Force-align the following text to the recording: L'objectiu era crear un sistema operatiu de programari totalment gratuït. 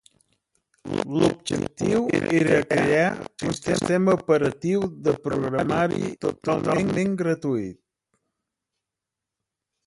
L'objectiu 1.15 1.99
era 2.37 2.55
crear 2.71 3.11
un 3.49 3.53
sistema 3.57 4.15
operatiu 4.21 4.81
de 5.09 5.13
programari 5.27 6.01
totalment 6.27 7.15
gratuït. 7.23 7.79